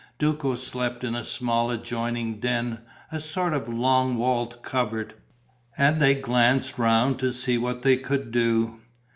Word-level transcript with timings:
Duco 0.17 0.55
slept 0.55 1.03
in 1.03 1.13
a 1.13 1.23
small 1.23 1.69
adjoining 1.69 2.39
den, 2.39 2.79
a 3.11 3.19
sort 3.19 3.53
of 3.53 3.69
long 3.69 4.17
wall 4.17 4.47
cupboard. 4.47 5.13
And 5.77 6.01
they 6.01 6.15
glanced 6.15 6.79
round 6.79 7.19
to 7.19 7.31
see 7.31 7.59
what 7.59 7.83
they 7.83 7.97
could 7.97 8.31
do. 8.31 8.79